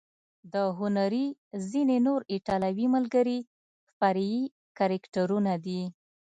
د 0.53 0.55
هنري 0.79 1.25
ځینې 1.71 1.97
نور 2.07 2.19
ایټالوي 2.33 2.87
ملګري 2.95 3.39
فرعي 3.97 4.41
کرکټرونه 4.77 5.53
دي. 5.65 5.81